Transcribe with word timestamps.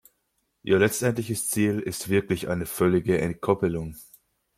Ihr 0.63 0.79
letztendliches 0.79 1.47
Ziel 1.51 1.79
ist 1.79 2.09
wirklich 2.09 2.47
eine 2.49 2.65
völlige 2.65 3.21
Entkoppelung. 3.21 3.93